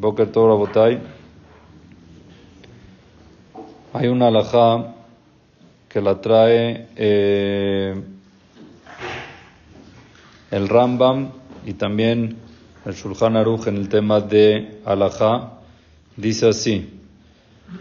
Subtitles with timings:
[0.00, 0.98] Boker Torah Botay.
[3.92, 4.94] Hay una alajá
[5.90, 6.88] que la trae
[10.50, 11.32] el Rambam
[11.66, 12.38] y también
[12.86, 15.58] el Shulchan Aruch en el tema de alajá.
[16.16, 16.98] Dice así,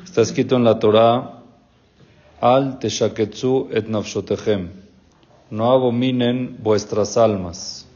[0.04, 1.36] está escrito en la Torah,
[2.42, 4.70] Al teshaketsu et nafshotechem,
[5.52, 7.88] no abominen vuestras almas.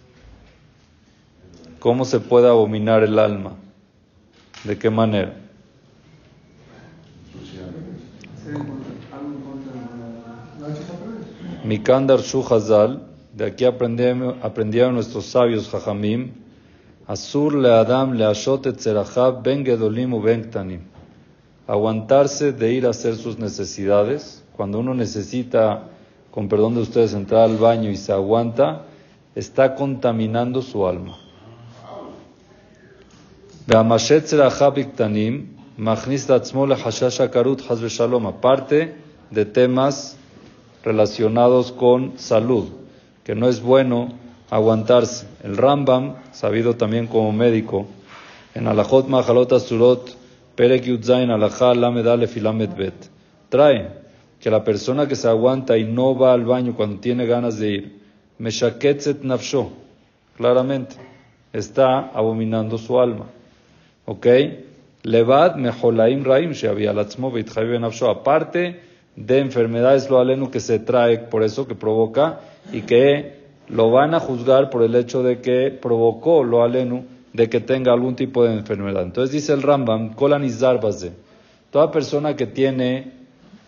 [1.80, 3.58] ¿Cómo se puede abominar el alma?
[4.64, 5.34] ¿De qué manera?
[11.66, 12.44] Mikandar Shu
[13.34, 16.32] de aquí aprendieron nuestros sabios Jajamim,
[17.08, 18.64] Asur le Adam le Ashot
[19.44, 20.50] ben Gedolim u ben
[21.68, 24.44] Aguantarse de ir a hacer sus necesidades.
[24.56, 25.90] Cuando uno necesita,
[26.32, 28.84] con perdón de ustedes, entrar al baño y se aguanta,
[29.36, 31.18] está contaminando su alma.
[33.66, 34.36] Aparte
[39.32, 40.18] de temas
[40.84, 42.68] relacionados con salud,
[43.24, 44.10] que no es bueno
[44.50, 45.28] aguantarse.
[45.44, 47.88] El Rambam, sabido también como médico,
[48.54, 50.14] en Alajot Mahalot Asurot,
[50.56, 51.74] Perek Yudzain Alajá
[53.48, 53.92] trae
[54.42, 57.70] que la persona que se aguanta y no va al baño cuando tiene ganas de
[57.70, 58.02] ir,
[58.40, 59.70] Meshaketzet Nafsho,
[60.36, 60.98] claramente,
[61.54, 63.28] está abominando su alma.
[64.06, 64.28] ¿Ok?
[65.04, 66.52] Levad Meholaim Raim
[68.10, 68.80] aparte
[69.16, 72.40] de enfermedades lo aleno que se trae por eso, que provoca,
[72.72, 77.50] y que lo van a juzgar por el hecho de que provocó lo aleno de
[77.50, 79.04] que tenga algún tipo de enfermedad.
[79.04, 80.16] Entonces dice el Rambam,
[81.72, 83.12] toda persona que tiene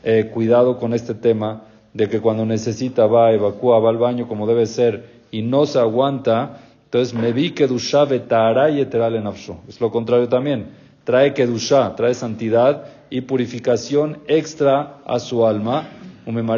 [0.03, 1.63] eh, cuidado con este tema,
[1.93, 5.79] de que cuando necesita va, evacúa, va al baño como debe ser y no se
[5.79, 6.59] aguanta,
[6.95, 9.27] entonces me vi que dusha y en
[9.67, 10.67] Es lo contrario también.
[11.03, 15.89] Trae que dusha, trae santidad y purificación extra a su alma.
[16.25, 16.55] Entonces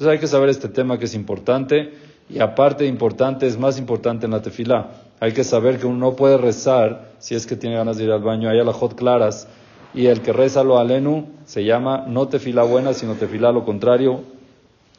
[0.00, 1.92] hay que saber este tema que es importante
[2.30, 4.92] y aparte de importante es más importante en la tefilá.
[5.20, 8.12] Hay que saber que uno no puede rezar si es que tiene ganas de ir
[8.12, 8.48] al baño.
[8.48, 9.46] Hay alajot claras
[9.92, 14.35] y el que reza lo alenu se llama no tefilá buena sino tefilá lo contrario.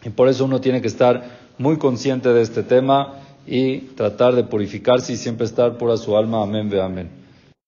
[0.04, 1.24] Y por eso uno tiene que estar
[1.58, 3.16] muy consciente de este tema
[3.46, 6.44] y tratar de purificarse y siempre estar por a su alma.
[6.44, 7.17] Amén, ve amén.